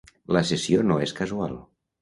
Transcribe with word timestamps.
La 0.37 0.41
cessió 0.51 0.81
no 0.93 0.99
és 1.05 1.15
casual. 1.23 1.57